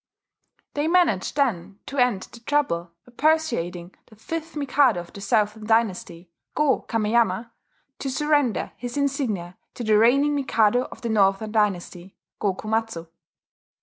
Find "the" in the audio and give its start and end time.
2.23-2.39, 4.07-4.15, 5.13-5.21, 9.83-9.99, 11.01-11.09